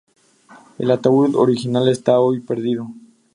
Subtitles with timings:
[0.79, 2.87] El ataúd original está hoy perdido.